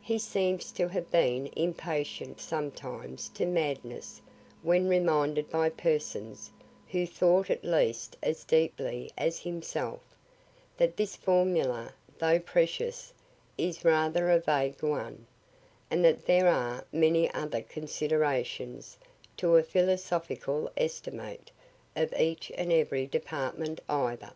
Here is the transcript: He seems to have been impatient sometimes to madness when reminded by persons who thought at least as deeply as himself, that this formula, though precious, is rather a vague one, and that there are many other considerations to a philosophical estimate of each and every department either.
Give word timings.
He 0.00 0.18
seems 0.18 0.72
to 0.72 0.88
have 0.88 1.10
been 1.10 1.48
impatient 1.54 2.40
sometimes 2.40 3.28
to 3.34 3.44
madness 3.44 4.22
when 4.62 4.88
reminded 4.88 5.50
by 5.50 5.68
persons 5.68 6.50
who 6.88 7.06
thought 7.06 7.50
at 7.50 7.62
least 7.62 8.16
as 8.22 8.42
deeply 8.44 9.10
as 9.18 9.40
himself, 9.40 10.00
that 10.78 10.96
this 10.96 11.14
formula, 11.14 11.92
though 12.16 12.38
precious, 12.40 13.12
is 13.58 13.84
rather 13.84 14.30
a 14.30 14.38
vague 14.40 14.82
one, 14.82 15.26
and 15.90 16.02
that 16.06 16.24
there 16.24 16.48
are 16.48 16.86
many 16.90 17.30
other 17.34 17.60
considerations 17.60 18.96
to 19.36 19.56
a 19.56 19.62
philosophical 19.62 20.72
estimate 20.78 21.50
of 21.94 22.14
each 22.18 22.50
and 22.56 22.72
every 22.72 23.06
department 23.06 23.82
either. 23.90 24.32